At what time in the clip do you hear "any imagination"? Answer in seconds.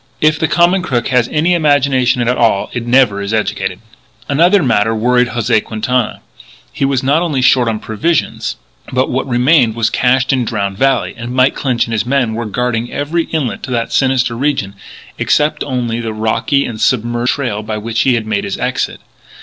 1.27-2.27